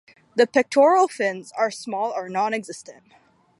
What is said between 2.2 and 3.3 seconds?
nonexistent.